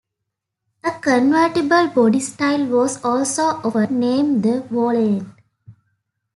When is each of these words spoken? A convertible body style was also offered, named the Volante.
A 0.83 0.93
convertible 0.99 1.89
body 1.89 2.19
style 2.21 2.65
was 2.65 3.05
also 3.05 3.43
offered, 3.61 3.91
named 3.91 4.41
the 4.41 4.61
Volante. 4.61 5.27